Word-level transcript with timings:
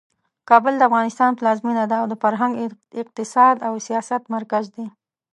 کابل 0.49 0.73
د 0.77 0.81
افغانستان 0.89 1.31
پلازمینه 1.39 1.83
ده 1.91 1.95
او 2.01 2.05
د 2.11 2.13
فرهنګ، 2.23 2.53
اقتصاد 3.01 3.55
او 3.67 3.73
سیاست 3.87 4.21
مرکز 4.35 4.65
دی. 4.75 4.85